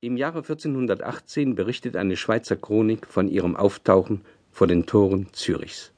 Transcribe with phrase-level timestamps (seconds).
[0.00, 4.20] Im Jahre 1418 berichtet eine Schweizer Chronik von ihrem Auftauchen
[4.52, 5.90] vor den Toren Zürichs.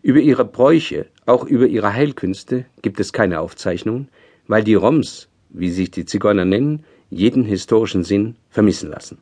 [0.00, 4.08] Über ihre Bräuche, auch über ihre Heilkünste gibt es keine Aufzeichnungen,
[4.46, 9.18] weil die Roms, wie sich die Zigeuner nennen, jeden historischen Sinn vermissen lassen.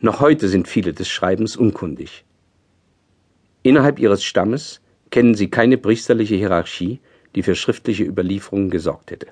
[0.00, 2.24] Noch heute sind viele des Schreibens unkundig.
[3.62, 4.80] Innerhalb ihres Stammes
[5.10, 6.98] kennen sie keine priesterliche Hierarchie,
[7.34, 9.26] die für schriftliche Überlieferungen gesorgt hätte.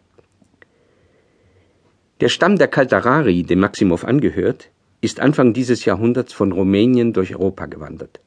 [2.21, 4.69] Der Stamm der Kaltarari, dem Maximow angehört,
[5.01, 8.21] ist Anfang dieses Jahrhunderts von Rumänien durch Europa gewandert.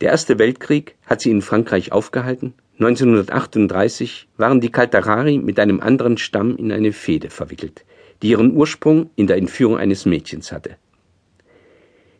[0.00, 2.54] Der Erste Weltkrieg hat sie in Frankreich aufgehalten.
[2.78, 7.84] 1938 waren die Kaltarari mit einem anderen Stamm in eine Fehde verwickelt,
[8.22, 10.76] die ihren Ursprung in der Entführung eines Mädchens hatte.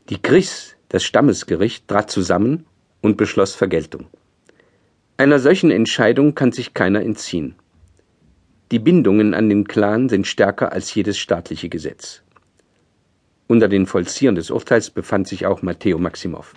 [0.09, 2.67] Die Gris, das Stammesgericht, trat zusammen
[3.01, 4.09] und beschloss Vergeltung.
[5.17, 7.55] Einer solchen Entscheidung kann sich keiner entziehen.
[8.73, 12.23] Die Bindungen an den Clan sind stärker als jedes staatliche Gesetz.
[13.47, 16.55] Unter den Vollziehern des Urteils befand sich auch Matteo Maximow.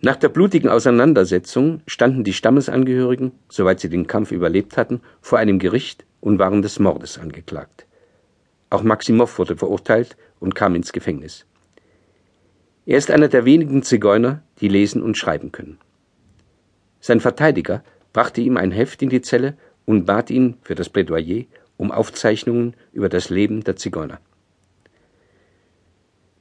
[0.00, 5.58] Nach der blutigen Auseinandersetzung standen die Stammesangehörigen, soweit sie den Kampf überlebt hatten, vor einem
[5.58, 7.84] Gericht und waren des Mordes angeklagt.
[8.70, 11.44] Auch Maximow wurde verurteilt und kam ins Gefängnis.
[12.86, 15.76] Er ist einer der wenigen Zigeuner, die lesen und schreiben können.
[17.00, 21.44] Sein Verteidiger brachte ihm ein Heft in die Zelle und bat ihn für das Plädoyer
[21.76, 24.20] um Aufzeichnungen über das Leben der Zigeuner.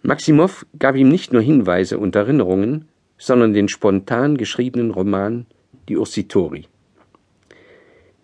[0.04, 5.46] Maximow gab ihm nicht nur Hinweise und Erinnerungen, sondern den spontan geschriebenen Roman
[5.88, 6.68] Die Ursitori.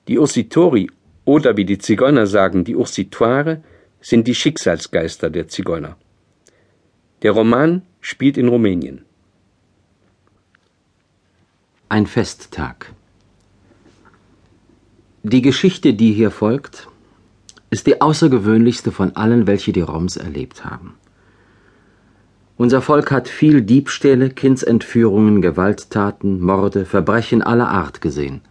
[0.08, 0.90] Die Ursitori
[1.26, 3.64] oder wie die Zigeuner sagen, die Ursituare
[4.02, 5.98] sind die Schicksalsgeister der Zigeuner.
[7.22, 9.06] Der Roman spielt in Rumänien.
[11.90, 12.94] Ein Festtag.
[15.24, 16.88] Die Geschichte, die hier folgt,
[17.70, 20.96] ist die außergewöhnlichste von allen, welche die Roms erlebt haben.
[22.56, 28.42] Unser Volk hat viel Diebstähle, Kindsentführungen, Gewalttaten, Morde, Verbrechen aller Art gesehen.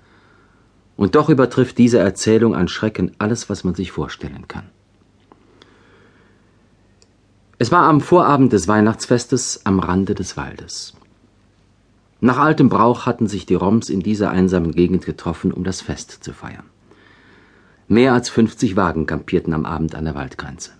[0.96, 4.68] Und doch übertrifft diese Erzählung an Schrecken alles, was man sich vorstellen kann.
[7.58, 10.97] Es war am Vorabend des Weihnachtsfestes am Rande des Waldes.
[12.20, 16.24] Nach altem Brauch hatten sich die Roms in dieser einsamen Gegend getroffen, um das Fest
[16.24, 16.64] zu feiern.
[17.86, 20.72] Mehr als 50 Wagen kampierten am Abend an der Waldgrenze.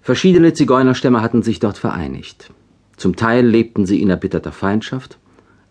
[0.00, 2.50] Verschiedene Zigeunerstämme hatten sich dort vereinigt.
[2.96, 5.18] Zum Teil lebten sie in erbitterter Feindschaft,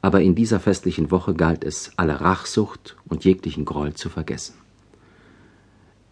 [0.02, 4.56] aber in dieser festlichen Woche galt es, alle Rachsucht und jeglichen Groll zu vergessen.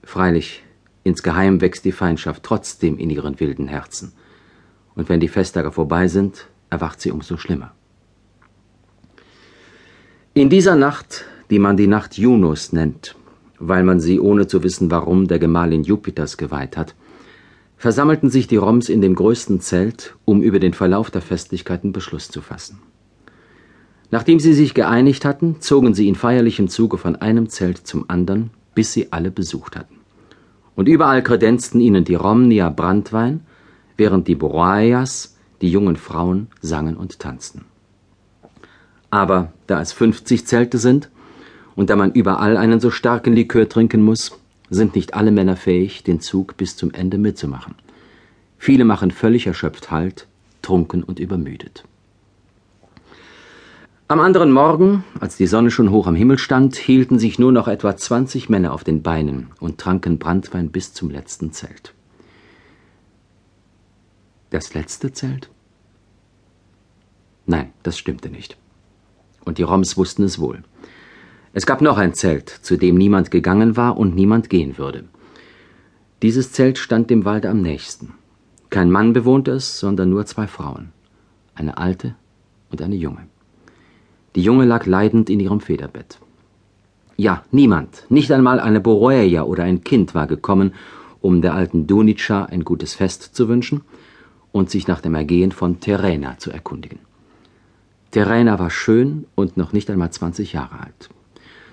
[0.03, 0.64] Freilich,
[1.03, 4.14] insgeheim wächst die Feindschaft trotzdem in ihren wilden Herzen.
[4.96, 7.72] Und wenn die Festtage vorbei sind, erwacht sie umso schlimmer.
[10.40, 13.14] In dieser Nacht, die man die Nacht Junos nennt,
[13.60, 16.96] weil man sie ohne zu wissen warum der Gemahlin Jupiters geweiht hat,
[17.76, 22.30] versammelten sich die Roms in dem größten Zelt, um über den Verlauf der Festlichkeiten Beschluss
[22.30, 22.80] zu fassen.
[24.12, 28.52] Nachdem sie sich geeinigt hatten, zogen sie in feierlichem Zuge von einem Zelt zum anderen,
[28.76, 29.98] bis sie alle besucht hatten.
[30.74, 33.42] Und überall kredenzten ihnen die Romnier Brandwein,
[33.98, 37.66] während die Boroaias, die jungen Frauen, sangen und tanzten.
[39.12, 41.09] Aber da es 50 Zelte sind
[41.75, 44.38] und da man überall einen so starken Likör trinken muss,
[44.70, 47.75] sind nicht alle Männer fähig, den Zug bis zum Ende mitzumachen.
[48.58, 50.28] Viele machen völlig erschöpft Halt,
[50.62, 51.86] trunken und übermüdet.
[54.08, 57.68] Am anderen Morgen, als die Sonne schon hoch am Himmel stand, hielten sich nur noch
[57.68, 61.94] etwa 20 Männer auf den Beinen und tranken Brandwein bis zum letzten Zelt.
[64.50, 65.50] Das letzte Zelt?
[67.46, 68.58] Nein, das stimmte nicht
[69.50, 70.64] und die Roms wussten es wohl.
[71.52, 75.06] Es gab noch ein Zelt, zu dem niemand gegangen war und niemand gehen würde.
[76.22, 78.14] Dieses Zelt stand dem Walde am nächsten.
[78.70, 80.90] Kein Mann bewohnte es, sondern nur zwei Frauen,
[81.56, 82.14] eine alte
[82.70, 83.28] und eine junge.
[84.36, 86.20] Die junge lag leidend in ihrem Federbett.
[87.18, 90.74] Ja, niemand, nicht einmal eine Boroeia oder ein Kind war gekommen,
[91.22, 93.81] um der alten Dunica ein gutes Fest zu wünschen
[94.51, 97.09] und sich nach dem Ergehen von Terena zu erkundigen.
[98.12, 101.10] Terena war schön und noch nicht einmal 20 Jahre alt.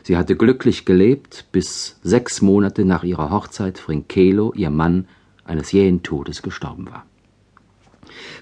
[0.02, 5.08] Sie hatte glücklich gelebt, bis sechs Monate nach ihrer Hochzeit Frinkelo, ihr Mann,
[5.44, 7.06] eines jähen Todes gestorben war.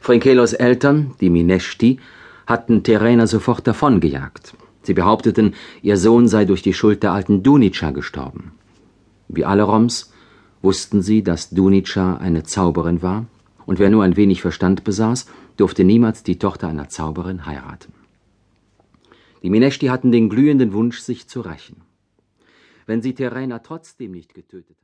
[0.01, 2.01] Frinkelos Eltern, die Mineshti,
[2.47, 4.55] hatten Terena sofort davongejagt.
[4.83, 8.53] Sie behaupteten, ihr Sohn sei durch die Schuld der alten Dunica gestorben.
[9.29, 10.13] Wie alle Roms
[10.61, 13.27] wussten sie, dass Dunica eine Zauberin war,
[13.67, 17.93] und wer nur ein wenig Verstand besaß, durfte niemals die Tochter einer Zauberin heiraten.
[19.43, 21.83] Die Mineshti hatten den glühenden Wunsch, sich zu rächen.
[22.87, 24.65] Wenn sie Terena trotzdem nicht getötet